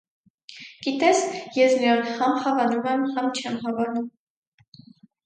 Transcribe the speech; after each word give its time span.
-Գիտե՞ս, 0.85 1.19
ես 1.57 1.75
նրան 1.83 2.09
համ 2.21 2.39
հավանում 2.45 2.87
եմ, 2.95 3.05
համ 3.19 3.29
չեմ 3.41 3.59
հավանում. 3.67 4.09